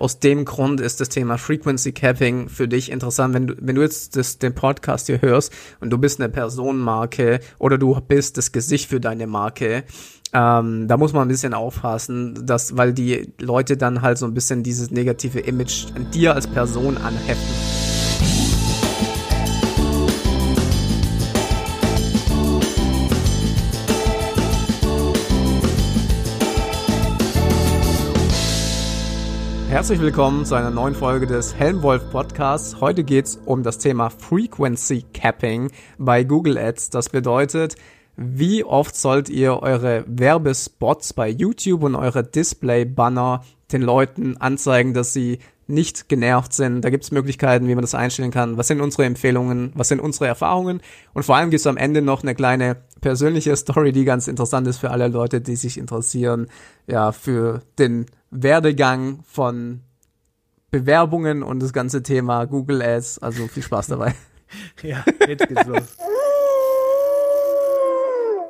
[0.00, 3.82] Aus dem Grund ist das Thema Frequency Capping für dich interessant, wenn du, wenn du
[3.82, 8.52] jetzt das, den Podcast hier hörst und du bist eine Personenmarke oder du bist das
[8.52, 9.82] Gesicht für deine Marke,
[10.32, 14.34] ähm, da muss man ein bisschen aufpassen, dass, weil die Leute dann halt so ein
[14.34, 17.77] bisschen dieses negative Image an dir als Person anheften.
[29.78, 32.80] Herzlich willkommen zu einer neuen Folge des Helmwolf Podcasts.
[32.80, 36.90] Heute geht's um das Thema Frequency Capping bei Google Ads.
[36.90, 37.76] Das bedeutet,
[38.16, 45.12] wie oft sollt ihr eure Werbespots bei YouTube und eure Display-Banner den Leuten anzeigen, dass
[45.12, 45.38] sie
[45.68, 46.80] nicht genervt sind.
[46.80, 48.56] Da gibt's Möglichkeiten, wie man das einstellen kann.
[48.56, 49.70] Was sind unsere Empfehlungen?
[49.76, 50.80] Was sind unsere Erfahrungen?
[51.14, 54.78] Und vor allem gibt's am Ende noch eine kleine persönliche Story, die ganz interessant ist
[54.78, 56.48] für alle Leute, die sich interessieren,
[56.88, 59.80] ja, für den Werdegang von
[60.70, 63.18] Bewerbungen und das ganze Thema Google Ads.
[63.20, 64.14] Also viel Spaß dabei.
[64.82, 65.96] ja, jetzt geht's los.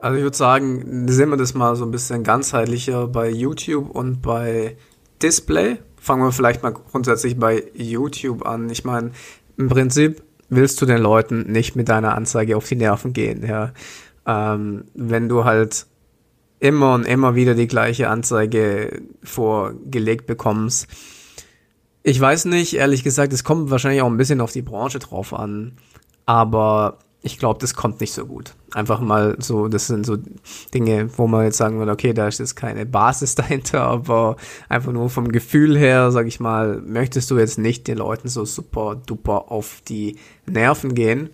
[0.00, 4.22] Also ich würde sagen, sehen wir das mal so ein bisschen ganzheitlicher bei YouTube und
[4.22, 4.76] bei
[5.22, 5.78] Display.
[6.00, 8.70] Fangen wir vielleicht mal grundsätzlich bei YouTube an.
[8.70, 9.10] Ich meine,
[9.56, 13.72] im Prinzip willst du den Leuten nicht mit deiner Anzeige auf die Nerven gehen, ja.
[14.24, 15.86] Ähm, wenn du halt
[16.60, 20.88] immer und immer wieder die gleiche Anzeige vorgelegt bekommst.
[22.02, 25.34] Ich weiß nicht, ehrlich gesagt, es kommt wahrscheinlich auch ein bisschen auf die Branche drauf
[25.34, 25.72] an,
[26.26, 28.54] aber ich glaube, das kommt nicht so gut.
[28.72, 30.18] Einfach mal so, das sind so
[30.72, 34.36] Dinge, wo man jetzt sagen würde, okay, da ist jetzt keine Basis dahinter, aber
[34.68, 38.44] einfach nur vom Gefühl her, sag ich mal, möchtest du jetzt nicht den Leuten so
[38.44, 41.30] super duper auf die Nerven gehen.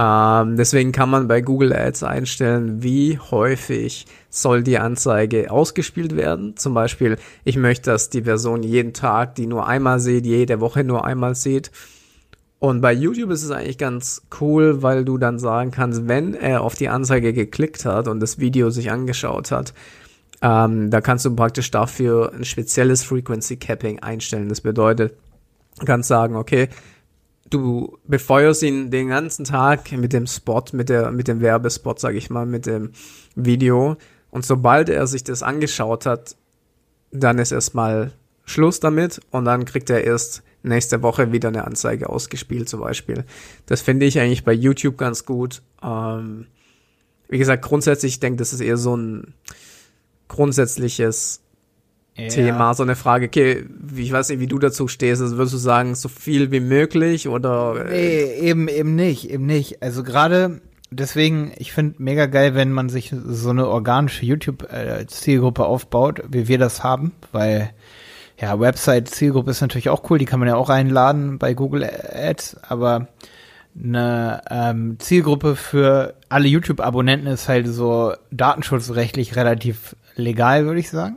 [0.00, 6.56] Ähm, deswegen kann man bei Google Ads einstellen, wie häufig soll die Anzeige ausgespielt werden.
[6.56, 10.84] Zum Beispiel, ich möchte, dass die Person jeden Tag die nur einmal sieht, jede Woche
[10.84, 11.72] nur einmal sieht.
[12.60, 16.62] Und bei YouTube ist es eigentlich ganz cool, weil du dann sagen kannst, wenn er
[16.62, 19.74] auf die Anzeige geklickt hat und das Video sich angeschaut hat,
[20.42, 24.48] ähm, da kannst du praktisch dafür ein spezielles Frequency Capping einstellen.
[24.48, 25.14] Das bedeutet,
[25.80, 26.68] du kannst sagen, okay,
[27.50, 32.14] du befeuerst ihn den ganzen Tag mit dem Spot, mit der, mit dem Werbespot, sag
[32.14, 32.92] ich mal, mit dem
[33.34, 33.96] Video.
[34.30, 36.36] Und sobald er sich das angeschaut hat,
[37.10, 38.12] dann ist erstmal
[38.44, 43.24] Schluss damit und dann kriegt er erst nächste Woche wieder eine Anzeige ausgespielt zum Beispiel.
[43.66, 45.62] Das finde ich eigentlich bei YouTube ganz gut.
[45.82, 46.46] Ähm,
[47.28, 49.34] wie gesagt, grundsätzlich, ich denke, das ist eher so ein
[50.28, 51.40] grundsätzliches
[52.18, 52.28] ja.
[52.28, 53.64] Thema, so eine Frage, okay,
[53.96, 57.28] ich weiß nicht, wie du dazu stehst, also würdest du sagen, so viel wie möglich
[57.28, 57.84] oder?
[57.88, 59.82] Nee, eben, eben nicht, eben nicht.
[59.82, 66.22] Also gerade deswegen, ich finde mega geil, wenn man sich so eine organische YouTube-Zielgruppe aufbaut,
[66.28, 67.70] wie wir das haben, weil
[68.40, 72.58] ja, Website-Zielgruppe ist natürlich auch cool, die kann man ja auch einladen bei Google Ads,
[72.68, 73.08] aber
[73.80, 81.16] eine ähm, Zielgruppe für alle YouTube-Abonnenten ist halt so datenschutzrechtlich relativ legal, würde ich sagen.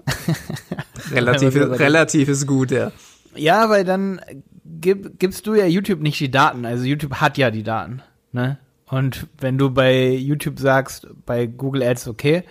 [1.12, 2.91] relativ, relativ ist gut, ja.
[3.35, 4.22] Ja, weil dann
[4.66, 6.66] gib, gibst du ja YouTube nicht die Daten.
[6.66, 8.01] Also YouTube hat ja die Daten,
[8.31, 8.57] ne?
[8.88, 12.44] Und wenn du bei YouTube sagst, bei Google Ads, okay,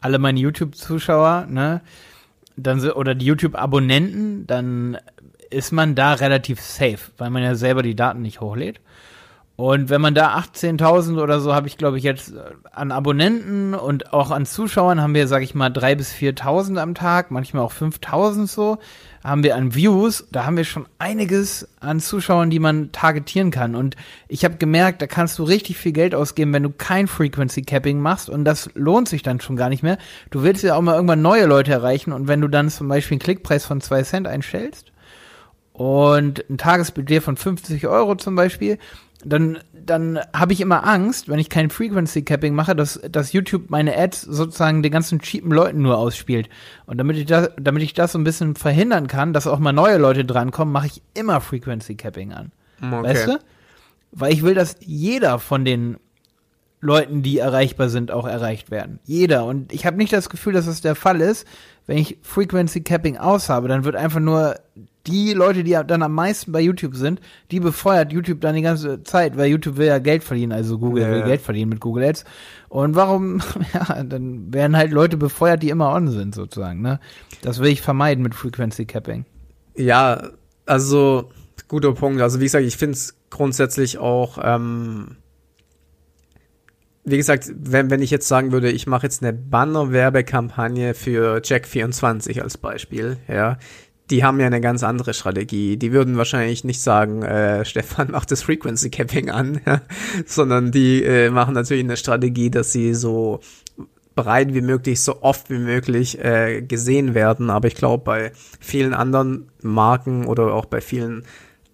[0.00, 1.80] alle meine YouTube-Zuschauer, ne,
[2.56, 4.98] dann oder die YouTube-Abonnenten, dann
[5.50, 8.80] ist man da relativ safe, weil man ja selber die Daten nicht hochlädt.
[9.60, 13.74] Und wenn man da 18.000 oder so habe ich, glaube ich, jetzt äh, an Abonnenten
[13.74, 17.64] und auch an Zuschauern haben wir, sage ich mal, 3.000 bis 4.000 am Tag, manchmal
[17.64, 18.78] auch 5.000 so,
[19.24, 23.74] haben wir an Views, da haben wir schon einiges an Zuschauern, die man targetieren kann.
[23.74, 23.96] Und
[24.28, 27.98] ich habe gemerkt, da kannst du richtig viel Geld ausgeben, wenn du kein Frequency Capping
[27.98, 29.98] machst und das lohnt sich dann schon gar nicht mehr.
[30.30, 33.16] Du willst ja auch mal irgendwann neue Leute erreichen und wenn du dann zum Beispiel
[33.16, 34.92] einen Klickpreis von 2 Cent einstellst
[35.72, 38.78] und ein Tagesbudget von 50 Euro zum Beispiel,
[39.24, 43.68] dann, dann habe ich immer Angst, wenn ich kein Frequency Capping mache, dass, dass YouTube
[43.68, 46.48] meine Ads sozusagen den ganzen cheapen Leuten nur ausspielt.
[46.86, 49.72] Und damit ich das, damit ich das so ein bisschen verhindern kann, dass auch mal
[49.72, 52.52] neue Leute drankommen, mache ich immer Frequency Capping an.
[52.80, 53.02] Okay.
[53.02, 53.38] Weißt du?
[54.12, 55.96] Weil ich will, dass jeder von den
[56.80, 59.00] Leuten, die erreichbar sind, auch erreicht werden.
[59.04, 59.44] Jeder.
[59.46, 61.44] Und ich habe nicht das Gefühl, dass das der Fall ist.
[61.86, 64.54] Wenn ich Frequency Capping aus habe, dann wird einfach nur
[65.08, 67.20] die Leute, die dann am meisten bei YouTube sind,
[67.50, 71.02] die befeuert YouTube dann die ganze Zeit, weil YouTube will ja Geld verdienen, also Google
[71.02, 71.10] ja.
[71.10, 72.24] will Geld verdienen mit Google Ads.
[72.68, 73.40] Und warum,
[73.74, 77.00] ja, dann werden halt Leute befeuert, die immer on sind, sozusagen, ne?
[77.42, 79.24] Das will ich vermeiden mit Frequency Capping.
[79.74, 80.30] Ja,
[80.66, 81.30] also,
[81.68, 82.20] guter Punkt.
[82.20, 85.16] Also, wie gesagt, ich finde es grundsätzlich auch, ähm,
[87.04, 92.42] wie gesagt, wenn, wenn ich jetzt sagen würde, ich mache jetzt eine Banner-Werbekampagne für Jack24
[92.42, 93.58] als Beispiel, ja,
[94.10, 95.76] die haben ja eine ganz andere Strategie.
[95.76, 99.60] Die würden wahrscheinlich nicht sagen, äh, Stefan macht das Frequency Capping an,
[100.26, 103.40] sondern die äh, machen natürlich eine Strategie, dass sie so
[104.14, 107.50] breit wie möglich, so oft wie möglich äh, gesehen werden.
[107.50, 111.22] Aber ich glaube, bei vielen anderen Marken oder auch bei vielen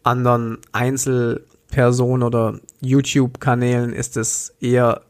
[0.03, 5.01] anderen Einzelpersonen oder YouTube-Kanälen ist es eher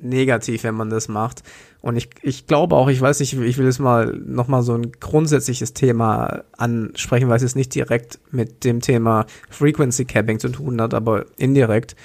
[0.00, 1.42] negativ, wenn man das macht.
[1.82, 4.92] Und ich, ich glaube auch, ich weiß nicht, ich will jetzt mal nochmal so ein
[4.92, 10.80] grundsätzliches Thema ansprechen, weil es jetzt nicht direkt mit dem Thema Frequency Capping zu tun
[10.80, 11.96] hat, aber indirekt.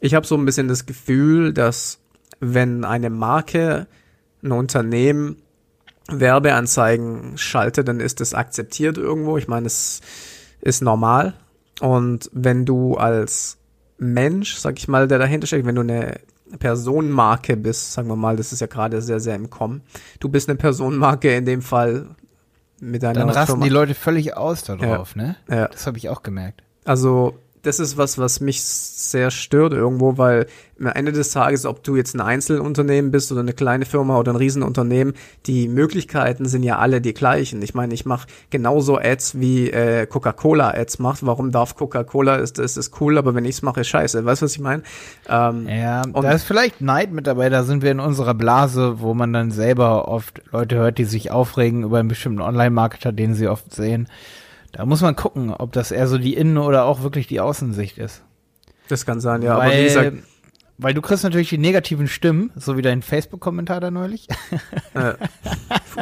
[0.00, 1.98] Ich habe so ein bisschen das Gefühl, dass
[2.40, 3.86] wenn eine Marke,
[4.42, 5.36] ein Unternehmen
[6.08, 9.38] Werbeanzeigen schaltet, dann ist das akzeptiert irgendwo.
[9.38, 10.02] Ich meine, es
[10.60, 11.34] ist normal.
[11.80, 13.58] Und wenn du als
[13.98, 16.20] Mensch, sag ich mal, der dahinter steckt, wenn du eine
[16.58, 19.82] Personenmarke bist, sagen wir mal, das ist ja gerade sehr, sehr im Kommen.
[20.20, 22.06] Du bist eine Personenmarke in dem Fall
[22.80, 23.64] mit deiner Dann rasten Firma.
[23.64, 25.22] die Leute völlig aus darauf, Ja.
[25.22, 25.36] ne?
[25.50, 25.68] Ja.
[25.68, 26.62] Das habe ich auch gemerkt.
[26.84, 30.46] Also, das ist was, was mich sehr stört irgendwo, weil
[30.78, 34.32] am Ende des Tages, ob du jetzt ein Einzelunternehmen bist oder eine kleine Firma oder
[34.32, 35.14] ein Riesenunternehmen,
[35.46, 37.62] die Möglichkeiten sind ja alle die gleichen.
[37.62, 41.24] Ich meine, ich mache genauso Ads wie äh, Coca-Cola Ads macht.
[41.24, 42.36] Warum darf Coca-Cola?
[42.36, 44.24] Ist, ist, ist cool, aber wenn ich es mache, ist scheiße.
[44.24, 44.82] Weißt du, was ich meine?
[45.28, 49.00] Ähm, Ja, Und- da ist vielleicht Neid mit dabei, da sind wir in unserer Blase,
[49.00, 53.34] wo man dann selber oft Leute hört, die sich aufregen über einen bestimmten Online-Marketer, den
[53.34, 54.08] sie oft sehen.
[54.76, 57.96] Da muss man gucken, ob das eher so die Innen- oder auch wirklich die Außensicht
[57.96, 58.22] ist.
[58.88, 59.56] das kann sein, ja.
[59.56, 60.16] weil, aber wie gesagt,
[60.78, 64.28] weil du kriegst natürlich die negativen Stimmen, so wie dein Facebook-Kommentar da neulich.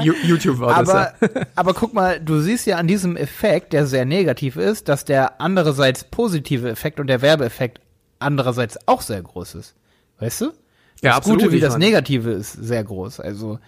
[0.02, 1.46] Ju- YouTube war das aber, ja.
[1.54, 5.40] aber guck mal, du siehst ja an diesem Effekt, der sehr negativ ist, dass der
[5.40, 7.80] andererseits positive Effekt und der Werbeeffekt
[8.18, 9.74] andererseits auch sehr groß ist.
[10.18, 10.52] Weißt du?
[11.02, 13.20] Ja, das Gute wie das Negative ist sehr groß.
[13.20, 13.60] Also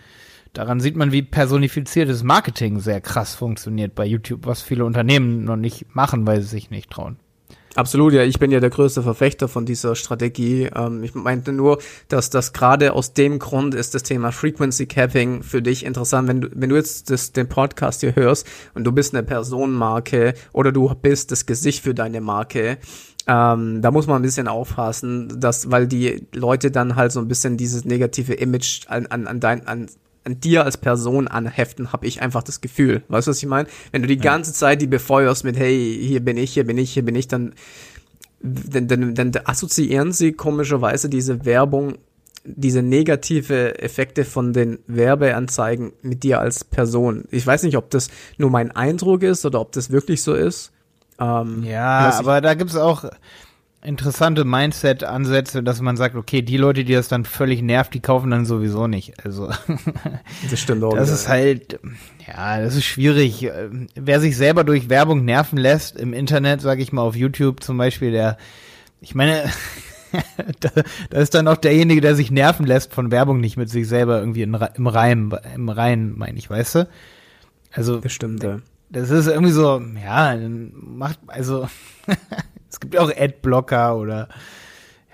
[0.56, 5.56] daran sieht man, wie personifiziertes Marketing sehr krass funktioniert bei YouTube, was viele Unternehmen noch
[5.56, 7.17] nicht machen, weil sie sich nicht trauen.
[7.76, 10.70] Absolut, ja, ich bin ja der größte Verfechter von dieser Strategie.
[10.75, 15.43] Ähm, ich meinte nur, dass das gerade aus dem Grund ist das Thema Frequency Capping
[15.43, 16.26] für dich interessant.
[16.26, 20.32] Wenn du, wenn du jetzt das, den Podcast hier hörst und du bist eine Personenmarke
[20.55, 22.79] oder du bist das Gesicht für deine Marke,
[23.26, 27.29] ähm, da muss man ein bisschen aufpassen, dass, weil die Leute dann halt so ein
[27.29, 29.88] bisschen dieses negative Image an, an, an dein, an,
[30.26, 33.02] an dir als Person anheften, habe ich einfach das Gefühl.
[33.08, 33.69] Weißt du, was ich meine?
[33.93, 36.93] Wenn du die ganze Zeit die befeuerst mit, hey, hier bin ich, hier bin ich,
[36.93, 37.55] hier bin ich, dann,
[38.40, 41.99] dann, dann, dann assoziieren sie komischerweise diese Werbung,
[42.44, 47.25] diese negative Effekte von den Werbeanzeigen mit dir als Person.
[47.31, 50.72] Ich weiß nicht, ob das nur mein Eindruck ist oder ob das wirklich so ist.
[51.20, 53.05] Ähm, Ja, aber da gibt's auch
[53.87, 58.31] interessante Mindset-Ansätze, dass man sagt, okay, die Leute, die das dann völlig nervt, die kaufen
[58.31, 59.25] dann sowieso nicht.
[59.25, 59.50] Also
[60.50, 60.91] das stimmt auch.
[60.97, 61.15] Das wieder.
[61.15, 61.81] ist halt,
[62.27, 63.49] ja, das ist schwierig.
[63.94, 67.79] Wer sich selber durch Werbung nerven lässt, im Internet, sage ich mal, auf YouTube zum
[67.79, 68.37] Beispiel, der,
[69.00, 69.44] ich meine,
[70.61, 70.71] da,
[71.11, 74.19] da ist dann auch derjenige, der sich nerven lässt von Werbung nicht mit sich selber
[74.19, 76.89] irgendwie in, im Reim, im Rein, meine ich, weißt du?
[77.73, 78.59] Also, das stimmt, ja.
[78.91, 80.37] das ist irgendwie so, ja,
[80.73, 81.69] macht, also,
[82.76, 84.28] es gibt auch Adblocker oder,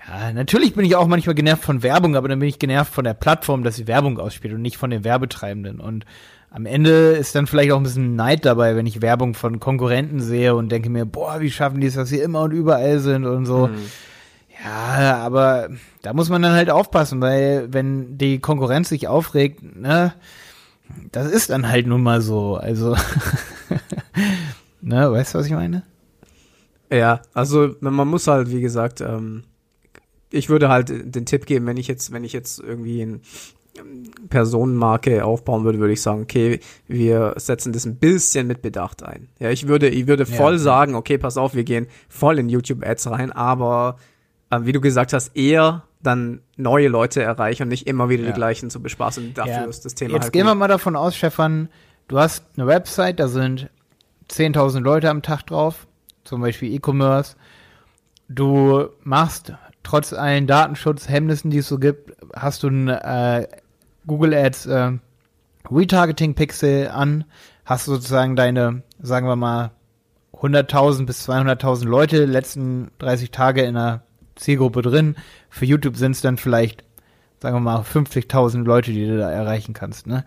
[0.05, 3.05] ja, natürlich bin ich auch manchmal genervt von Werbung, aber dann bin ich genervt von
[3.05, 5.79] der Plattform, dass sie Werbung ausspielt und nicht von den Werbetreibenden.
[5.79, 6.05] Und
[6.51, 10.19] am Ende ist dann vielleicht auch ein bisschen Neid dabei, wenn ich Werbung von Konkurrenten
[10.19, 13.25] sehe und denke mir, boah, wie schaffen die es, dass sie immer und überall sind
[13.25, 13.67] und so.
[13.67, 13.75] Mhm.
[14.65, 15.69] Ja, aber
[16.01, 20.13] da muss man dann halt aufpassen, weil wenn die Konkurrenz sich aufregt, ne,
[21.13, 22.57] das ist dann halt nun mal so.
[22.57, 22.97] Also,
[24.81, 25.83] ne, weißt du, was ich meine?
[26.93, 29.43] Ja, also man muss halt, wie gesagt, ähm,
[30.29, 33.21] ich würde halt den Tipp geben, wenn ich jetzt, wenn ich jetzt irgendwie ein
[34.29, 39.29] Personenmarke aufbauen würde, würde ich sagen, okay, wir setzen das ein bisschen mit Bedacht ein.
[39.39, 40.63] Ja, ich würde, ich würde Ja, voll okay.
[40.63, 43.97] sagen, okay, pass auf, wir gehen voll in YouTube-Ads rein, aber
[44.51, 48.29] ähm, wie du gesagt hast, eher dann neue Leute erreichen und nicht immer wieder Ja.
[48.29, 49.33] die gleichen zu bespaßen.
[49.33, 49.63] Dafür Ja.
[49.65, 50.59] ist das Thema Jetzt halt gehen wir gut.
[50.59, 51.69] mal davon aus, Stefan,
[52.07, 53.69] du hast eine Website, da sind
[54.29, 55.87] 10.000 Leute am Tag drauf,
[56.23, 57.35] zum Beispiel E-Commerce.
[58.29, 59.53] Du machst
[59.83, 63.47] trotz allen Datenschutzhemmnissen, die es so gibt, hast du ein äh,
[64.07, 64.91] Google Ads äh,
[65.69, 67.25] Retargeting Pixel an,
[67.65, 69.71] hast sozusagen deine, sagen wir mal,
[70.33, 74.03] 100.000 bis 200.000 Leute letzten 30 Tage in einer
[74.35, 75.15] Zielgruppe drin.
[75.49, 76.83] Für YouTube sind es dann vielleicht,
[77.39, 80.25] sagen wir mal, 50.000 Leute, die du da erreichen kannst, ne?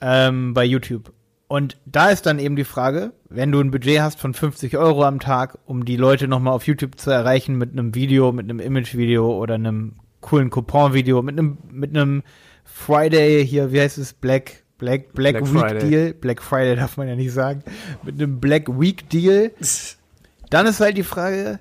[0.00, 1.12] Ähm, bei YouTube.
[1.52, 5.04] Und da ist dann eben die Frage, wenn du ein Budget hast von 50 Euro
[5.04, 8.58] am Tag, um die Leute nochmal auf YouTube zu erreichen mit einem Video, mit einem
[8.58, 12.22] Image-Video oder einem coolen Coupon-Video, mit einem, mit einem
[12.64, 15.90] Friday hier, wie heißt es, Black, Black, Black, Black Week Friday.
[15.90, 17.62] Deal, Black Friday darf man ja nicht sagen,
[18.02, 19.50] mit einem Black Week Deal,
[20.48, 21.58] dann ist halt die Frage,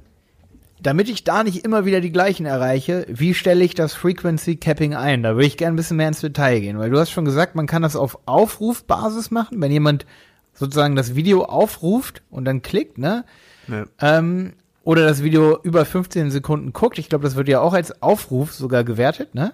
[0.82, 4.96] damit ich da nicht immer wieder die gleichen erreiche, wie stelle ich das Frequency Capping
[4.96, 5.24] ein?
[5.24, 7.56] Da würde ich gerne ein bisschen mehr ins Detail gehen, weil du hast schon gesagt,
[7.56, 10.06] man kann das auf Aufrufbasis machen, wenn jemand
[10.54, 13.26] sozusagen das Video aufruft und dann klickt, ne?
[13.68, 13.86] Ja.
[14.00, 16.98] Ähm, oder das Video über 15 Sekunden guckt.
[16.98, 19.54] Ich glaube, das wird ja auch als Aufruf sogar gewertet, ne?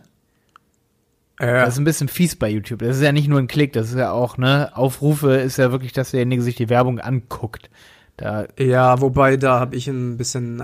[1.40, 1.66] Ja.
[1.66, 2.80] Das ist ein bisschen fies bei YouTube.
[2.80, 4.72] Das ist ja nicht nur ein Klick, das ist ja auch, ne?
[4.76, 7.70] Aufrufe ist ja wirklich, dass derjenige sich die Werbung anguckt.
[8.16, 10.64] Da, Ja, wobei da habe ich ein bisschen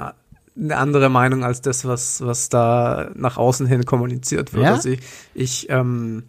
[0.55, 4.65] eine andere Meinung als das, was, was da nach außen hin kommuniziert wird.
[4.65, 4.73] Ja?
[4.73, 4.99] Also ich,
[5.33, 6.23] ich ähm,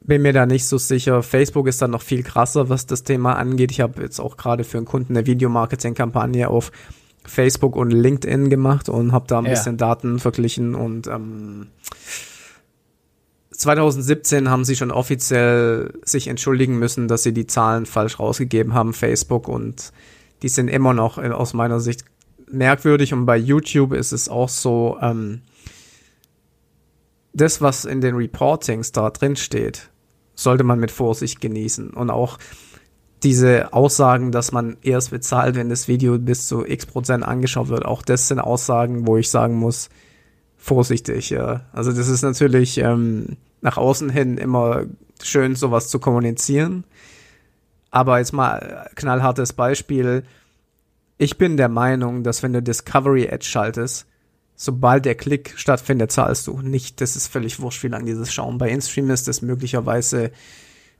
[0.00, 1.22] bin mir da nicht so sicher.
[1.22, 3.70] Facebook ist dann noch viel krasser, was das Thema angeht.
[3.72, 6.70] Ich habe jetzt auch gerade für einen Kunden eine Videomarketing-Kampagne auf
[7.26, 9.50] Facebook und LinkedIn gemacht und habe da ein Ja.
[9.50, 11.68] bisschen Daten verglichen und ähm,
[13.50, 18.92] 2017 haben sie schon offiziell sich entschuldigen müssen, dass sie die Zahlen falsch rausgegeben haben,
[18.92, 19.92] Facebook, und
[20.42, 22.04] die sind immer noch aus meiner Sicht
[22.54, 23.12] merkwürdig.
[23.12, 25.42] Und bei YouTube ist es auch so, ähm,
[27.32, 29.90] das, was in den Reportings da drin steht,
[30.34, 31.90] sollte man mit Vorsicht genießen.
[31.90, 32.38] Und auch
[33.22, 37.84] diese Aussagen, dass man erst bezahlt, wenn das Video bis zu x Prozent angeschaut wird,
[37.84, 39.88] auch das sind Aussagen, wo ich sagen muss,
[40.56, 41.62] vorsichtig, ja.
[41.72, 44.84] Also das ist natürlich ähm, nach außen hin immer
[45.22, 46.84] schön, sowas zu kommunizieren.
[47.90, 50.24] Aber jetzt mal äh, knallhartes Beispiel.
[51.16, 54.06] Ich bin der Meinung, dass wenn du Discovery Edge schaltest,
[54.56, 57.00] sobald der Klick stattfindet, zahlst du nicht.
[57.00, 58.58] Das ist völlig wurscht, wie lange dieses schauen.
[58.58, 60.32] Bei InStream ist das möglicherweise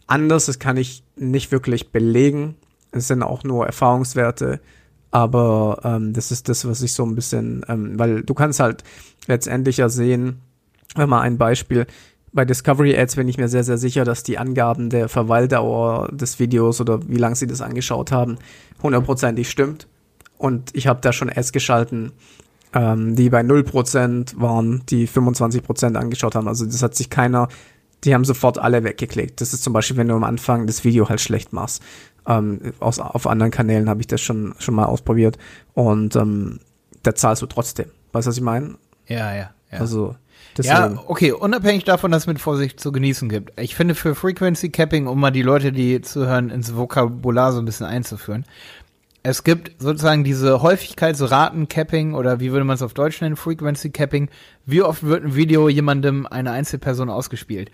[0.07, 0.47] anders.
[0.47, 2.57] Das kann ich nicht wirklich belegen.
[2.93, 4.61] Es sind auch nur Erfahrungswerte.
[5.11, 8.83] Aber ähm, das ist das, was ich so ein bisschen, ähm, weil du kannst halt
[9.27, 10.41] letztendlich ja sehen,
[10.97, 11.87] wenn mal ein Beispiel,
[12.33, 16.41] bei Discovery Ads bin ich mir sehr, sehr sicher, dass die Angaben der Verweildauer des
[16.41, 18.39] Videos oder wie lange sie das angeschaut haben,
[18.83, 19.87] hundertprozentig stimmt.
[20.39, 22.13] Und ich habe da schon Ads geschalten,
[22.75, 26.49] ähm, die bei 0% waren, die 25% angeschaut haben.
[26.49, 27.49] Also das hat sich keiner,
[28.05, 29.41] die haben sofort alle weggeklickt.
[29.41, 31.83] Das ist zum Beispiel, wenn du am Anfang das Video halt schlecht machst.
[32.27, 35.39] Ähm, aus, auf anderen Kanälen habe ich das schon, schon mal ausprobiert.
[35.75, 36.61] Und ähm,
[37.03, 37.87] da zahlst du trotzdem.
[38.13, 38.77] Weißt du, was ich meine?
[39.07, 39.79] ja, ja, ja.
[39.79, 40.17] Also,
[40.57, 40.97] deswegen.
[40.97, 43.59] Ja, okay, unabhängig davon, dass es mit Vorsicht zu genießen gibt.
[43.61, 47.65] Ich finde für Frequency Capping, um mal die Leute, die zuhören, ins Vokabular so ein
[47.65, 48.45] bisschen einzuführen.
[49.27, 54.29] Es gibt sozusagen diese Häufigkeitsraten-Capping oder wie würde man es auf Deutsch nennen, Frequency Capping.
[54.67, 57.71] Wie oft wird ein Video jemandem, eine Einzelperson ausgespielt?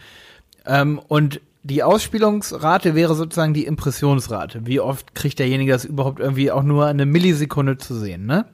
[0.64, 4.64] Ähm, und die Ausspielungsrate wäre sozusagen die Impressionsrate.
[4.64, 8.46] Wie oft kriegt derjenige das überhaupt irgendwie auch nur eine Millisekunde zu sehen, ne?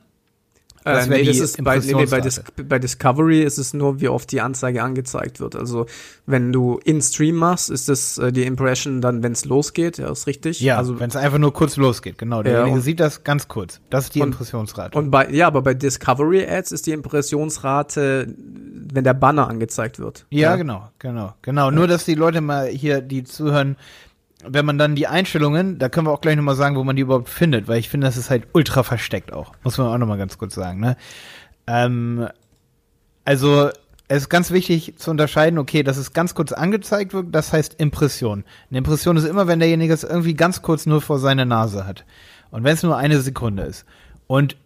[0.87, 4.01] Das Äh, wär nee, das ist bei, nee, bei, Dis bei Discovery ist es nur,
[4.01, 5.57] wie oft die Anzeige angezeigt wird.
[5.57, 5.87] Also
[6.27, 10.11] wenn du in Stream machst, ist das äh, die Impression dann, wenn es losgeht, ja,
[10.13, 10.61] ist richtig.
[10.61, 12.43] Ja, also wenn es einfach nur kurz losgeht, genau.
[12.45, 13.81] Derjenige und- sieht das ganz kurz.
[13.91, 14.97] Das ist die Und- Impressionsrate.
[14.97, 18.35] und bei ja, aber bei Discovery Ads ist die Impressionsrate,
[18.89, 20.27] wenn der Banner angezeigt wird.
[20.31, 21.71] ja, genau, genau, genau.
[21.71, 23.77] Nur, dass die Leute mal hier, die zuhören,
[24.45, 27.03] wenn man dann die Einstellungen, da können wir auch gleich nochmal sagen, wo man die
[27.03, 29.55] überhaupt findet, weil ich finde, das ist halt ultra versteckt auch.
[29.63, 30.97] Muss man auch nochmal ganz kurz sagen, ne?
[31.67, 32.29] Ähm,
[33.25, 33.71] also,
[34.09, 37.75] es ist ganz wichtig zu unterscheiden, okay, dass es ganz kurz angezeigt wird, das heißt
[37.75, 38.45] Impression.
[38.71, 42.05] Eine Impression ist immer, wenn derjenige es irgendwie ganz kurz nur vor seiner Nase hat.
[42.51, 43.85] Und wenn es nur eine Sekunde ist.
[44.29, 44.57] Und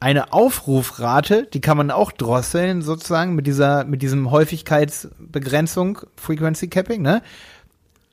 [0.00, 7.02] eine Aufrufrate, die kann man auch drosseln, sozusagen, mit dieser, mit diesem Häufigkeitsbegrenzung, Frequency Capping,
[7.02, 7.22] ne?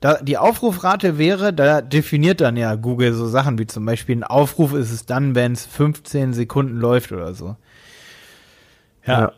[0.05, 4.23] Da, die Aufrufrate wäre, da definiert dann ja Google so Sachen wie zum Beispiel ein
[4.23, 7.55] Aufruf ist es dann, wenn es 15 Sekunden läuft oder so.
[9.03, 9.31] Ja, Ja.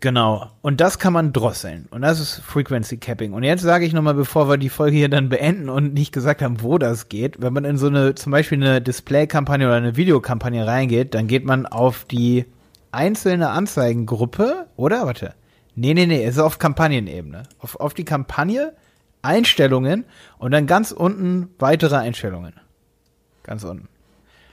[0.00, 0.46] genau.
[0.62, 1.84] Und das kann man drosseln.
[1.90, 3.34] Und das ist Frequency Capping.
[3.34, 6.40] Und jetzt sage ich nochmal, bevor wir die Folge hier dann beenden und nicht gesagt
[6.40, 9.96] haben, wo das geht, wenn man in so eine, zum Beispiel eine Display-Kampagne oder eine
[9.96, 12.46] Videokampagne reingeht, dann geht man auf die
[12.90, 15.04] einzelne Anzeigengruppe, oder?
[15.04, 15.34] Warte.
[15.74, 17.42] Nee, nee, nee, es ist auf Kampagnenebene.
[17.58, 18.72] Auf, auf die Kampagne,
[19.26, 20.04] Einstellungen
[20.38, 22.54] und dann ganz unten weitere Einstellungen.
[23.42, 23.88] Ganz unten.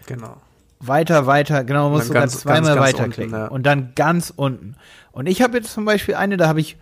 [0.05, 0.37] Genau.
[0.79, 3.33] Weiter, weiter, genau, man muss dann sogar ganz- zweimal ganz, ganz weiterklicken.
[3.33, 3.47] unten, ja.
[3.47, 4.75] Und dann ganz unten.
[5.13, 6.77] Und ich habe jetzt zum Beispiel eine, da habe ich,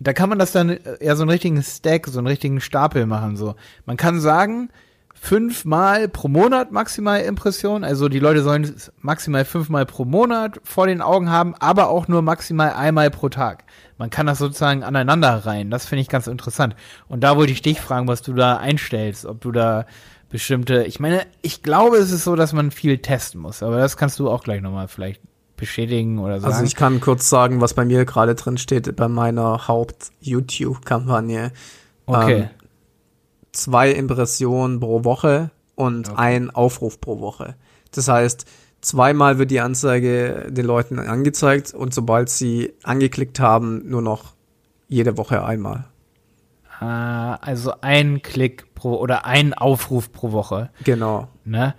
[0.00, 3.04] da kann man das dann äh, ja so einen richtigen Stack, so einen richtigen Stapel
[3.06, 3.36] machen.
[3.36, 4.70] So, man kann sagen,
[5.24, 7.84] fünfmal pro Monat maximal Impression.
[7.84, 12.08] Also die Leute sollen es maximal fünfmal pro Monat vor den Augen haben, aber auch
[12.08, 13.62] nur maximal einmal pro Tag.
[13.98, 15.70] Man kann das sozusagen aneinander rein.
[15.70, 16.74] Das finde ich ganz interessant.
[17.06, 19.86] Und da wollte ich dich fragen, was du da einstellst, ob du da
[20.28, 23.96] bestimmte, ich meine, ich glaube, es ist so, dass man viel testen muss, aber das
[23.96, 25.22] kannst du auch gleich nochmal vielleicht
[25.56, 26.52] bestätigen oder sagen.
[26.52, 31.52] Also ich kann kurz sagen, was bei mir gerade drin steht bei meiner Haupt-YouTube-Kampagne.
[32.06, 32.40] okay.
[32.40, 32.61] Ähm,
[33.52, 36.18] zwei Impressionen pro Woche und Okay.
[36.18, 37.54] ein Aufruf pro Woche.
[37.94, 38.46] Das heißt,
[38.80, 44.34] zweimal wird die Anzeige den Leuten angezeigt und sobald sie angeklickt haben, nur noch
[44.88, 45.84] jede Woche einmal.
[46.80, 50.70] Ah, also ein Klick pro oder ein Aufruf pro Woche.
[50.84, 51.28] Genau.
[51.44, 51.74] Ne?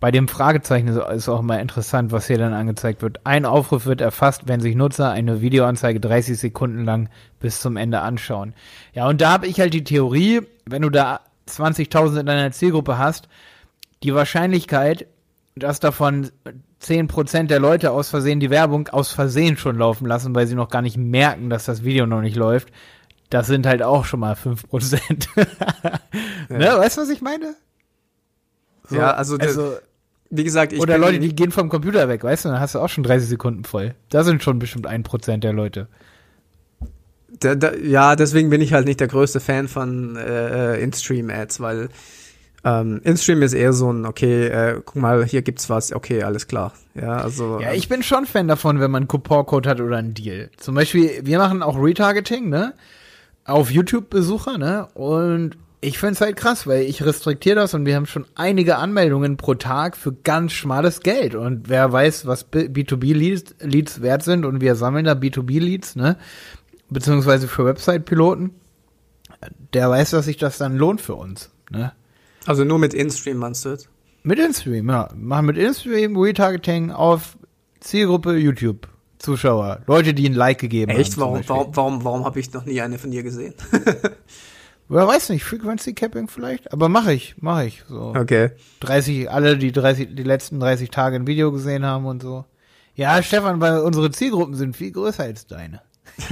[0.00, 3.20] Bei dem Fragezeichen ist, auch mal interessant, was hier dann angezeigt wird.
[3.24, 7.08] Ein Aufruf wird erfasst, wenn sich Nutzer eine Videoanzeige 30 Sekunden lang
[7.40, 8.54] bis zum Ende anschauen.
[8.92, 12.98] Ja, und da habe ich halt die Theorie, wenn du da 20.000 in deiner Zielgruppe
[12.98, 13.28] hast,
[14.02, 15.06] die Wahrscheinlichkeit,
[15.56, 16.30] dass davon
[16.82, 20.68] 10% der Leute aus Versehen die Werbung aus Versehen schon laufen lassen, weil sie noch
[20.68, 22.68] gar nicht merken, dass das Video noch nicht läuft,
[23.30, 25.28] das sind halt auch schon mal 5%.
[26.48, 27.54] ne, weißt du, was ich meine?
[28.88, 29.76] So, Ja, also also
[30.30, 32.80] Wie gesagt, ich oder Leute, die gehen vom Computer weg, weißt du, dann hast du
[32.80, 33.94] auch schon 30 Sekunden voll.
[34.10, 35.88] Da sind schon bestimmt ein Prozent der Leute.
[37.40, 41.88] Da, da, ja, deswegen bin ich halt nicht der größte Fan von äh, In-Stream-Ads, weil
[42.64, 46.46] ähm, In-Stream ist eher so ein, okay, äh, guck mal, hier gibt's was, okay, alles
[46.46, 46.72] klar.
[46.94, 47.60] Ja, also.
[47.60, 50.50] Ja, ich bin schon Fan davon, wenn man einen Couponcode hat oder einen Deal.
[50.56, 52.72] Zum Beispiel, wir machen auch Retargeting, ne?
[53.44, 54.86] Auf YouTube-Besucher, ne?
[54.94, 59.36] Und ich find's halt krass, weil ich restriktiere das und wir haben schon einige Anmeldungen
[59.36, 61.34] pro Tag für ganz schmales Geld.
[61.34, 66.16] Und wer weiß, was B- B2B-Leads Leads wert sind und wir sammeln da B2B-Leads, ne?
[66.90, 68.50] Beziehungsweise für Website-Piloten,
[69.72, 71.92] der weiß, dass sich das dann lohnt für uns, ne?
[72.46, 73.88] also nur mit In-Stream meinst du jetzt?
[74.22, 75.08] Mit Instagram, ja.
[75.16, 77.36] Machen mit Instagram Retargeting auf
[77.80, 78.88] Zielgruppe YouTube.
[79.18, 81.00] Zuschauer, Leute, die ein Like gegeben haben.
[81.00, 81.16] Echt?
[81.18, 83.54] Warum, warum, warum, warum habe ich noch nie eine von dir gesehen?
[84.90, 87.82] Ja, weiß nicht, Frequency Capping vielleicht, aber mache ich, mache ich.
[87.88, 88.50] So Okay.
[88.80, 92.44] 30, alle, die 30, die letzten 30 Tage ein Video gesehen haben und so.
[92.94, 95.80] Ja, Stefan, weil unsere Zielgruppen sind viel größer als deine.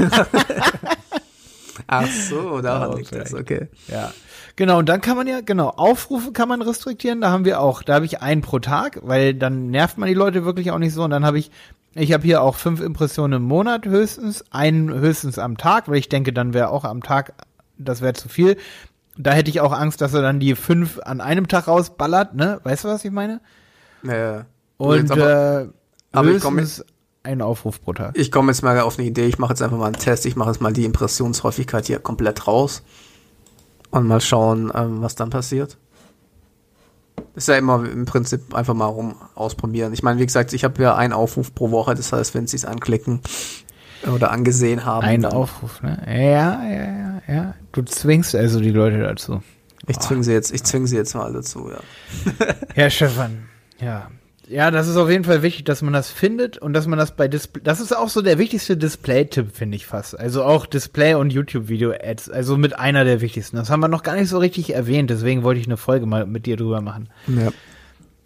[1.87, 3.69] Ach so, daran Oh, liegt das, okay.
[3.89, 4.13] Ja.
[4.57, 7.83] Genau, und dann kann man ja, genau, Aufrufe kann man restriktieren, da haben wir auch,
[7.83, 10.93] da habe ich einen pro Tag, weil dann nervt man die Leute wirklich auch nicht
[10.93, 11.51] so und dann habe ich,
[11.95, 16.11] ich habe hier auch fünf Impressionen im Monat höchstens, einen höchstens am Tag, weil ich
[16.11, 17.33] denke, dann wäre auch am Tag,
[17.83, 18.57] das wäre zu viel.
[19.17, 22.61] Da hätte ich auch Angst, dass er dann die fünf an einem Tag rausballert, ne?
[22.65, 23.41] Weißt du, was ich meine?
[24.79, 25.69] Du, Und jetzt aber, äh,
[26.13, 26.61] aber ich komm
[27.23, 28.19] einen Aufruf pro Tag.
[28.19, 30.35] ich komme jetzt mal auf eine Idee, ich mache jetzt einfach mal einen Test, ich
[30.35, 32.83] mache jetzt mal die Impressionshäufigkeit hier komplett raus
[33.91, 35.79] und mal schauen, ähm, was dann passiert.
[37.35, 39.93] Ist ja immer im Prinzip einfach mal rum ausprobieren.
[39.93, 42.57] Ich meine, wie gesagt, ich habe ja einen Aufruf pro Woche, das heißt, wenn sie
[42.57, 43.21] es anklicken
[44.07, 46.03] oder angesehen haben, Ein Aufruf, ne?
[46.07, 47.55] Ja, ja, ja, ja.
[47.73, 49.43] Du zwingst also die Leute dazu.
[49.87, 52.55] ich zwinge sie jetzt, ich zwinge sie jetzt mal dazu, ja.
[52.77, 53.45] Ja, Stefan.
[53.81, 54.11] Ja.
[54.49, 57.17] Ja, das ist auf jeden Fall wichtig, dass man das findet und dass man das
[57.17, 57.63] bei Display.
[57.65, 60.19] Das ist auch so der wichtigste Display-Tipp, finde ich fast.
[60.19, 62.29] Also auch Display- und YouTube-Video-Ads.
[62.29, 63.57] Also mit einer der wichtigsten.
[63.57, 66.27] Das haben wir noch gar nicht so richtig erwähnt, deswegen wollte ich eine Folge mal
[66.27, 67.09] mit dir drüber machen.
[67.29, 67.51] ja.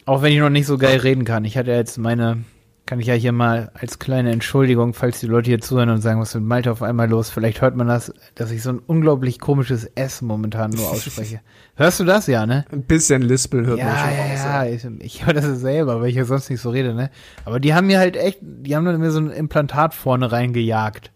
[0.05, 1.45] Auch wenn ich noch nicht so geil reden kann.
[1.45, 2.45] Ich hatte jetzt meine,
[2.87, 6.21] kann ich ja hier mal als kleine Entschuldigung, falls die Leute hier zuhören und sagen,
[6.21, 7.31] was ist mit Malte auf einmal los?
[7.31, 11.41] Vielleicht hört man das, dass ich so ein unglaublich komisches S momentan nur ausspreche.
[11.77, 12.27] Hörst du das?
[12.29, 12.65] Ja, ne?
[12.71, 14.41] Ein bisschen Lispel hört man Ja, schon ja, raus.
[14.45, 17.11] ja, ich, ich höre das ja selber, weil ich ja sonst nicht so rede, ne?
[17.45, 21.11] Aber die haben mir halt echt, die haben mir so ein Implantat vorne reingejagt.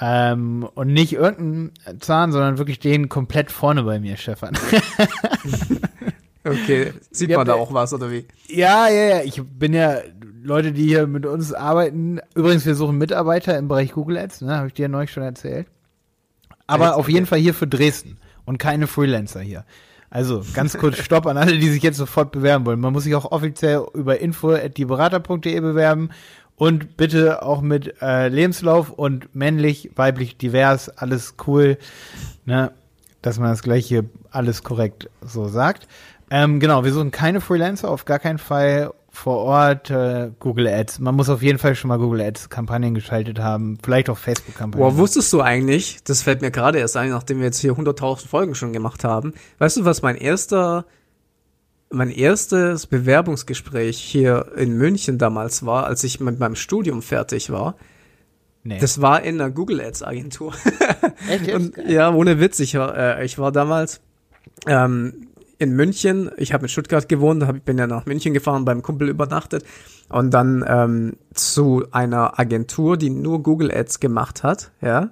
[0.00, 4.54] Ähm, und nicht irgendeinen Zahn, sondern wirklich den komplett vorne bei mir, Stefan.
[6.44, 8.26] Okay, sieht Ja, man da aber- auch was oder wie?
[8.48, 9.98] ja, ja, ja, ich bin ja,
[10.42, 14.56] Leute, die hier mit uns arbeiten, übrigens, wir suchen Mitarbeiter im Bereich Google Ads, ne?
[14.56, 15.68] Habe ich dir neulich schon erzählt.
[16.66, 19.64] Aber auf jeden Fall hier für Dresden und keine Freelancer hier.
[20.10, 22.80] Also ganz kurz Stopp an alle, die sich jetzt sofort bewerben wollen.
[22.80, 26.10] Man muss sich auch offiziell über info@dieberater.de bewerben
[26.56, 31.78] und bitte auch mit äh, Lebenslauf und männlich, weiblich, divers, alles cool,
[32.44, 32.72] ne,
[33.22, 35.86] dass man das gleich hier alles korrekt so sagt.
[36.30, 40.98] Ähm, genau, wir suchen keine Freelancer, auf gar keinen Fall vor Ort äh, Google Ads.
[40.98, 44.56] Man muss auf jeden Fall schon mal Google Ads Kampagnen geschaltet haben, vielleicht auch Facebook
[44.56, 44.88] Kampagnen.
[44.88, 48.26] Boah, wusstest du eigentlich, das fällt mir gerade erst ein, nachdem wir jetzt hier 100.000
[48.26, 50.86] Folgen schon gemacht haben, weißt du, was mein erster,
[51.90, 57.76] mein erstes Bewerbungsgespräch hier in München damals war, als ich mit meinem Studium fertig war?
[58.64, 58.78] nee.
[58.78, 60.54] Das war in einer Google Ads Agentur.
[61.28, 61.54] Echt jetzt?
[61.78, 64.00] Und, ja, ohne Witz, ich war, äh, ich war damals
[64.66, 65.28] ähm,
[65.62, 69.08] in München, ich habe in Stuttgart gewohnt, hab, bin ja nach München gefahren, beim Kumpel
[69.08, 69.64] übernachtet.
[70.08, 75.10] Und dann ähm, zu einer Agentur, die nur Google Ads gemacht hat, ja,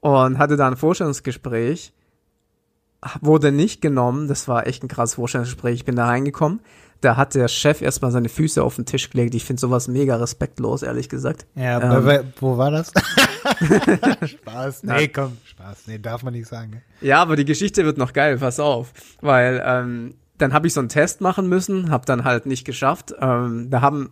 [0.00, 1.92] und hatte da ein Vorstellungsgespräch,
[3.20, 6.60] wurde nicht genommen, das war echt ein krasses Vorstellungsgespräch, ich bin da reingekommen,
[7.00, 9.34] Da hat der Chef erstmal seine Füße auf den Tisch gelegt.
[9.34, 11.46] Ich finde sowas mega respektlos, ehrlich gesagt.
[11.54, 12.92] Ja, Ähm, bei, wo war das?
[14.24, 14.82] Spaß.
[14.82, 15.10] Nee, Nein.
[15.14, 15.84] komm, Spaß.
[15.86, 16.70] Nee, darf man nicht sagen.
[16.70, 16.82] Ne?
[17.00, 18.92] Ja, aber die Geschichte wird noch geil, pass auf.
[19.20, 23.14] Weil ähm, dann habe ich so einen Test machen müssen, habe dann halt nicht geschafft.
[23.20, 24.10] Ähm, da haben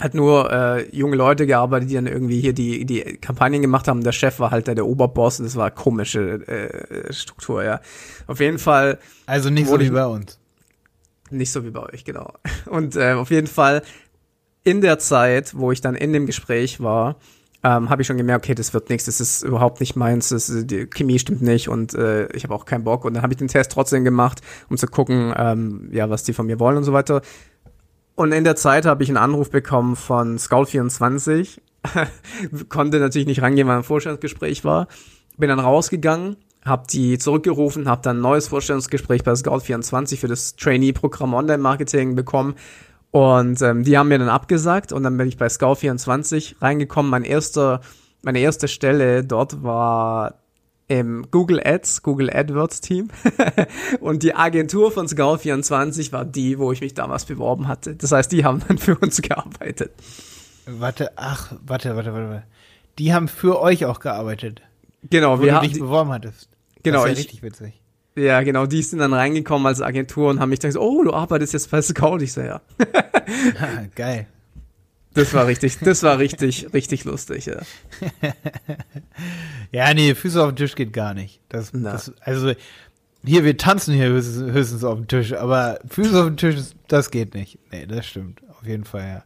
[0.00, 4.02] halt nur äh, junge Leute gearbeitet, die dann irgendwie hier die, die Kampagnen gemacht haben.
[4.04, 7.80] Der Chef war halt der, der Oberboss und das war komische äh, Struktur, ja.
[8.26, 10.38] Auf jeden Fall Also nicht so wie bei uns.
[11.30, 12.32] Nicht so wie bei euch, genau.
[12.66, 13.82] Und äh, auf jeden Fall
[14.64, 17.16] in der Zeit, wo ich dann in dem Gespräch war,
[17.64, 20.52] ähm, habe ich schon gemerkt, okay, das wird nichts, das ist überhaupt nicht meins, das,
[20.64, 23.04] die Chemie stimmt nicht und äh, ich habe auch keinen Bock.
[23.04, 26.32] Und dann habe ich den Test trotzdem gemacht, um zu gucken, ähm, ja, was die
[26.32, 27.22] von mir wollen und so weiter.
[28.14, 31.58] Und in der Zeit habe ich einen Anruf bekommen von Scout24.
[32.68, 34.88] Konnte natürlich nicht rangehen, weil ein Vorstellungsgespräch war.
[35.36, 40.56] Bin dann rausgegangen, habe die zurückgerufen, habe dann ein neues Vorstellungsgespräch bei Scout24 für das
[40.56, 42.54] Trainee-Programm Online-Marketing bekommen.
[43.10, 47.10] Und ähm, die haben mir dann abgesagt und dann bin ich bei Scout24 reingekommen.
[47.10, 47.80] Mein erster,
[48.22, 50.34] meine erste Stelle dort war
[50.88, 53.08] im Google Ads, Google AdWords Team.
[54.00, 57.94] und die Agentur von Scout24 war die, wo ich mich damals beworben hatte.
[57.94, 59.92] Das heißt, die haben dann für uns gearbeitet.
[60.66, 62.28] Warte, ach, warte, warte, warte.
[62.28, 62.46] warte.
[62.98, 64.62] Die haben für euch auch gearbeitet,
[65.10, 66.48] Genau, wo wir du haben, dich beworben hattest.
[66.82, 67.80] Genau, das ist ja ich- richtig witzig.
[68.16, 71.52] ja, genau, die sind dann reingekommen als Agentur und haben mich gesagt, oh, du arbeitest
[71.54, 72.18] jetzt bei Scout.
[72.20, 72.60] Ich so, ja.
[73.60, 74.26] Ah, Geil.
[75.14, 77.56] Das war richtig, das war richtig, richtig lustig, ja.
[79.72, 81.40] Ja, nee, Füße auf den Tisch geht gar nicht.
[81.48, 82.52] Das, das also
[83.24, 87.10] hier, wir tanzen hier höchstens, höchstens auf dem Tisch, aber Füße auf dem Tisch, das
[87.10, 87.58] geht nicht.
[87.72, 88.40] Nee, das stimmt.
[88.48, 89.24] Auf jeden Fall,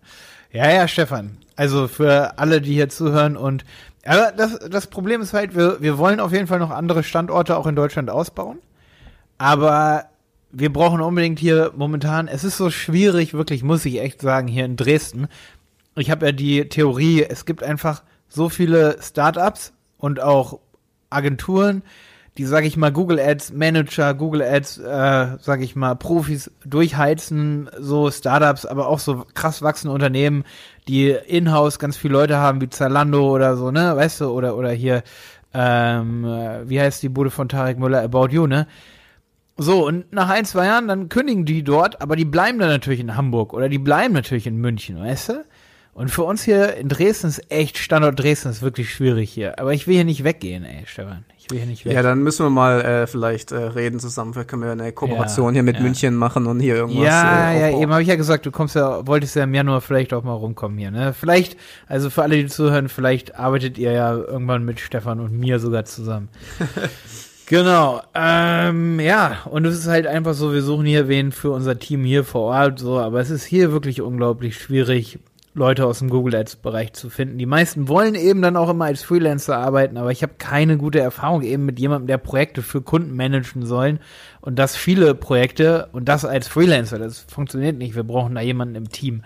[0.53, 0.65] ja.
[0.65, 1.39] Ja, ja, Stefan.
[1.57, 3.65] Also für alle, die hier zuhören und
[4.05, 7.57] aber das, das Problem ist halt, wir, wir wollen auf jeden Fall noch andere Standorte
[7.57, 8.59] auch in Deutschland ausbauen.
[9.39, 10.07] Aber
[10.51, 14.65] wir brauchen unbedingt hier momentan, es ist so schwierig, wirklich, muss ich echt sagen, hier
[14.65, 15.29] in Dresden.
[15.97, 20.59] Ich habe ja die Theorie, es gibt einfach so viele Startups und auch
[21.11, 21.83] Agenturen,
[22.39, 27.69] die, sage ich mal, Google Ads Manager, Google Ads, äh, sage ich mal, Profis durchheizen,
[27.79, 30.45] so Startups, aber auch so krass wachsende Unternehmen,
[30.89, 34.71] die in-house ganz viele Leute haben, wie Zalando oder so, ne, weißt du, oder, oder
[34.71, 35.03] hier,
[35.53, 38.67] ähm, äh, wie heißt die Bude von Tarek Müller, About You, ne?
[39.59, 43.01] So, und nach ein, zwei Jahren, dann kündigen die dort, aber die bleiben dann natürlich
[43.01, 45.45] in Hamburg oder die bleiben natürlich in München, weißt du?
[45.95, 49.59] Und für uns hier in Dresden ist echt, Standort Dresden ist wirklich schwierig hier.
[49.59, 51.27] Aber ich will hier nicht weggehen, ey, Stefan.
[51.37, 51.93] Ich will hier nicht weg.
[51.93, 54.33] Ja, dann müssen wir mal äh, vielleicht äh, reden zusammen.
[54.33, 55.83] Vielleicht können wir eine Kooperation Ja, hier mit ja.
[55.83, 57.05] München machen und hier irgendwas.
[57.05, 59.83] ja, äh, ja, eben habe ich ja gesagt, du kommst ja, wolltest ja im Januar
[59.83, 61.13] vielleicht auch mal rumkommen hier, ne?
[61.13, 65.59] Vielleicht, also für alle, die zuhören, vielleicht arbeitet ihr ja irgendwann mit Stefan und mir
[65.59, 66.31] sogar zusammen.
[67.47, 71.79] genau, ähm, ja, und es ist halt einfach so, wir suchen hier wen für unser
[71.79, 75.19] Team hier vor Ort, so, aber es ist hier wirklich unglaublich schwierig,
[75.55, 77.37] Leute aus dem Google Ads Bereich zu finden.
[77.37, 80.99] Die meisten wollen eben dann auch immer als Freelancer arbeiten, aber ich habe keine gute
[80.99, 84.01] Erfahrung eben mit jemandem, der Projekte für Kunden managen sollen
[84.41, 86.99] und das viele Projekte und das als Freelancer.
[86.99, 87.95] Das funktioniert nicht.
[87.95, 89.25] Wir brauchen da jemanden im Team.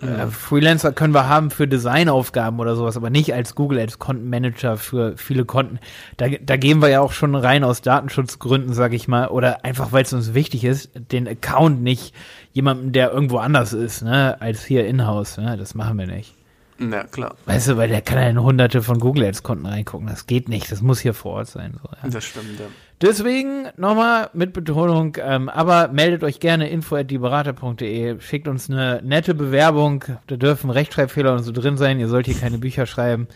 [0.00, 4.30] Äh, Freelancer können wir haben für Designaufgaben oder sowas, aber nicht als Google Ads Content
[4.30, 5.78] Manager für viele Konten.
[6.16, 9.92] Da, da gehen wir ja auch schon rein aus Datenschutzgründen, sag ich mal, oder einfach
[9.92, 12.14] weil es uns wichtig ist, den Account nicht
[12.52, 15.38] jemandem, der irgendwo anders ist, ne, als hier in-house.
[15.38, 15.56] Ne?
[15.56, 16.37] Das machen wir nicht.
[16.80, 17.34] Ja, klar.
[17.46, 20.06] Weißt du, weil der kann ja in hunderte von Google Ads Konten reingucken.
[20.06, 20.70] Das geht nicht.
[20.70, 21.74] Das muss hier vor Ort sein.
[21.82, 22.08] So, ja.
[22.08, 22.66] Das stimmt, ja.
[23.00, 29.00] Deswegen nochmal mit Betonung, ähm, aber meldet euch gerne info at dieberater.de, schickt uns eine
[29.04, 33.28] nette Bewerbung, da dürfen Rechtschreibfehler und so drin sein, ihr sollt hier keine Bücher schreiben.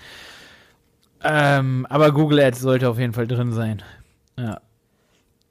[1.22, 3.82] Ähm, aber Google Ads sollte auf jeden Fall drin sein.
[4.36, 4.60] Ja.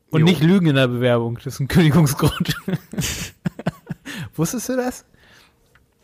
[0.09, 0.25] Und Jo.
[0.25, 2.53] nicht lügen in der Bewerbung, das ist ein Kündigungsgrund.
[4.35, 5.05] Wusstest du das?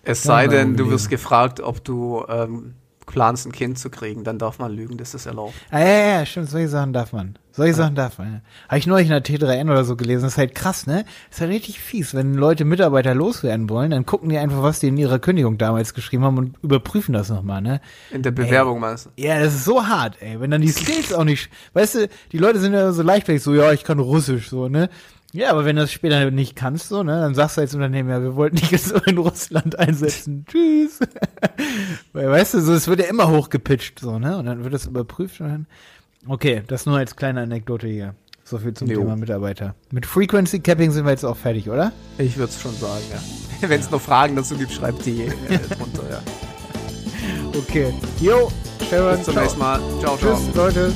[0.08, 4.24] Es Ja, sei denn, du wirst gefragt, ob du ähm, planst, ein Kind zu kriegen,
[4.24, 5.54] dann darf man lügen, das ist erlaubt.
[5.70, 7.38] Ah, ja, ja, ja, stimmt, solche Sachen darf man.
[7.52, 8.41] Solche Sachen darf man, ja.
[8.70, 10.24] Habe ich neulich in der T3N oder so gelesen.
[10.24, 11.06] Das ist halt krass, ne?
[11.30, 12.13] Das ist halt richtig fies.
[12.13, 15.93] Wenn Leute Mitarbeiter loswerden wollen, dann gucken die einfach, was die in ihrer Kündigung damals
[15.96, 17.82] geschrieben haben und überprüfen das nochmal, ne?
[18.12, 19.10] In der Bewerbung meinst du?
[19.22, 20.39] Ja, das ist so hart, ey.
[20.39, 23.54] Wenn dann die Skills auch nicht, weißt du, die Leute sind ja so leichtfertig, so,
[23.56, 24.89] ja, ich kann Russisch, so, ne?
[25.34, 28.10] Ja, aber wenn du das später nicht kannst, so, ne, dann sagst du als Unternehmen,
[28.10, 30.46] ja, wir wollten dich jetzt so in Russland einsetzen.
[30.50, 31.00] Tschüss.
[32.13, 34.38] Weil, weißt du, so, es wird ja immer hochgepitcht, so, ne?
[34.38, 35.68] Und dann wird das überprüft und dann,
[36.28, 38.16] okay, das nur als kleine Anekdote hier.
[38.46, 39.02] So viel zum Jo.
[39.02, 39.76] Thema Mitarbeiter.
[39.92, 41.92] Mit Frequency Capping sind wir jetzt auch fertig, oder?
[42.18, 43.20] Ich würde es schon sagen, ja.
[43.70, 46.22] Wenn es noch Fragen dazu gibt, schreibt die äh, drunter, ja.
[47.58, 47.94] Okay.
[48.22, 48.50] Jo,
[48.90, 49.44] Sharon, Bis zum ciao.
[49.44, 49.80] nächsten Mal.
[50.00, 50.38] Ciao, ciao.
[50.38, 50.94] Tschüss, Leute.